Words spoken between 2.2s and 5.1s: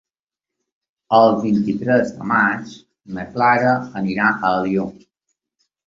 maig na Clara anirà a Alió.